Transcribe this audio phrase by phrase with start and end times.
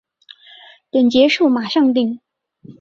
[0.89, 2.21] 等结束马上订